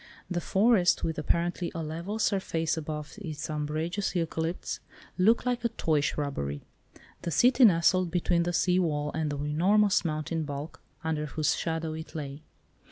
[0.31, 4.79] The forest, with apparently a level surface above its umbrageous eucalypts,
[5.15, 6.63] looked like a toy shrubbery.
[7.21, 11.93] The city nestled between the sea wall and the enormous mountain bulk, under whose shadow
[11.93, 12.41] it lay.